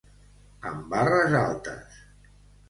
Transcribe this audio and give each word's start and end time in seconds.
Amb 0.69 0.87
barres 0.93 1.37
altes. 1.43 2.01